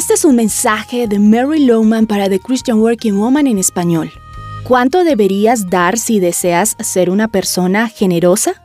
[0.00, 4.10] Este es un mensaje de Mary Lowman para The Christian Working Woman en español.
[4.64, 8.62] ¿Cuánto deberías dar si deseas ser una persona generosa?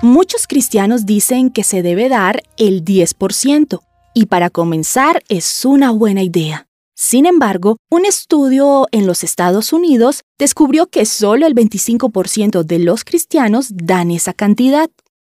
[0.00, 3.80] Muchos cristianos dicen que se debe dar el 10%,
[4.14, 6.68] y para comenzar es una buena idea.
[6.94, 13.02] Sin embargo, un estudio en los Estados Unidos descubrió que solo el 25% de los
[13.02, 14.88] cristianos dan esa cantidad.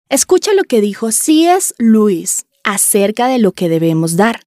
[0.08, 1.72] Escucha lo que dijo C.S.
[1.78, 4.40] Lewis acerca de lo que debemos dar.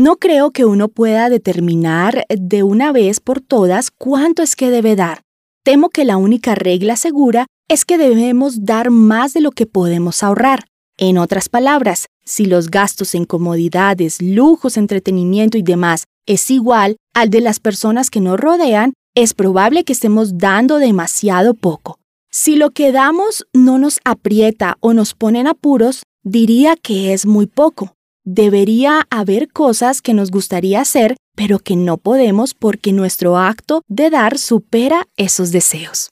[0.00, 4.96] No creo que uno pueda determinar de una vez por todas cuánto es que debe
[4.96, 5.20] dar.
[5.62, 10.22] Temo que la única regla segura es que debemos dar más de lo que podemos
[10.22, 10.64] ahorrar.
[10.96, 17.28] En otras palabras, si los gastos en comodidades, lujos, entretenimiento y demás es igual al
[17.28, 21.98] de las personas que nos rodean, es probable que estemos dando demasiado poco.
[22.30, 27.26] Si lo que damos no nos aprieta o nos pone en apuros, diría que es
[27.26, 27.98] muy poco.
[28.32, 34.08] Debería haber cosas que nos gustaría hacer, pero que no podemos porque nuestro acto de
[34.08, 36.10] dar supera esos deseos.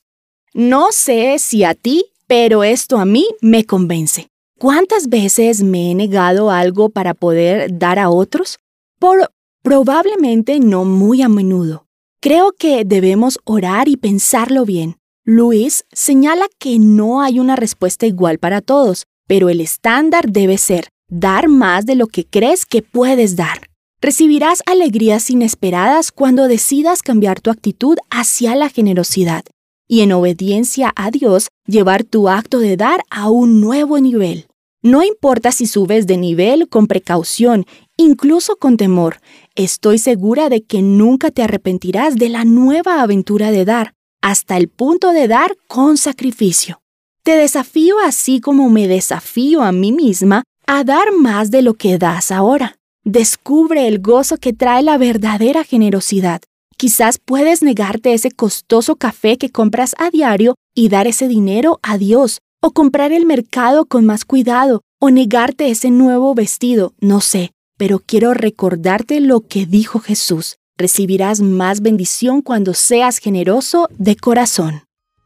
[0.53, 4.27] No sé si a ti, pero esto a mí me convence.
[4.59, 8.59] ¿Cuántas veces me he negado algo para poder dar a otros?
[8.99, 9.31] Por
[9.63, 11.87] probablemente no muy a menudo.
[12.21, 14.97] Creo que debemos orar y pensarlo bien.
[15.25, 20.89] Luis señala que no hay una respuesta igual para todos, pero el estándar debe ser
[21.09, 23.69] dar más de lo que crees que puedes dar.
[24.01, 29.45] Recibirás alegrías inesperadas cuando decidas cambiar tu actitud hacia la generosidad
[29.89, 34.47] y en obediencia a Dios llevar tu acto de dar a un nuevo nivel.
[34.83, 39.21] No importa si subes de nivel con precaución, incluso con temor,
[39.57, 44.69] estoy segura de que nunca te arrepentirás de la nueva aventura de dar, hasta el
[44.69, 46.81] punto de dar con sacrificio.
[47.25, 51.97] Te desafío así como me desafío a mí misma a dar más de lo que
[51.97, 52.77] das ahora.
[53.03, 56.43] Descubre el gozo que trae la verdadera generosidad.
[56.77, 61.97] Quizás puedes negarte ese costoso café que compras a diario y dar ese dinero a
[61.97, 67.53] Dios, o comprar el mercado con más cuidado, o negarte ese nuevo vestido, no sé,
[67.79, 70.57] pero quiero recordarte lo que dijo Jesús.
[70.77, 74.83] Recibirás más bendición cuando seas generoso de corazón.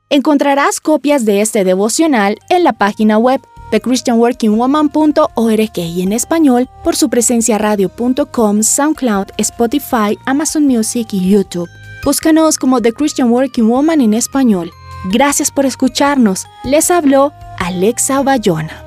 [0.08, 3.40] Encontrarás copias de este devocional en la página web
[3.72, 11.68] thechristianworkingwoman.org y en español por su presencia radio.com, SoundCloud, Spotify, Amazon Music y YouTube.
[12.04, 14.70] Búscanos como The Christian Working Woman en español.
[15.10, 16.46] Gracias por escucharnos.
[16.64, 18.81] Les habló Alexa Bayona.